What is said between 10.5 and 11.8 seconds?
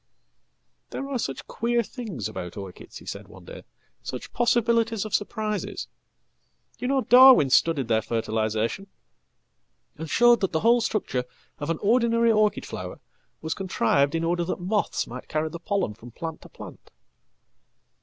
the whole structure of an